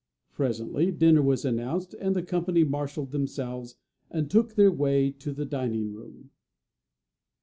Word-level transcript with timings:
Presently 0.33 0.91
dinner 0.91 1.21
was 1.21 1.45
announced, 1.45 1.93
and 1.93 2.15
the 2.15 2.23
company 2.23 2.63
marshalled 2.63 3.11
themselves, 3.11 3.75
and 4.09 4.31
took 4.31 4.55
their 4.55 4.71
way 4.71 5.11
to 5.11 5.31
the 5.31 5.45
dining 5.45 5.93
room. 5.93 6.31